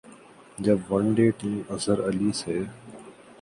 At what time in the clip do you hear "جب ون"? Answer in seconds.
0.57-1.05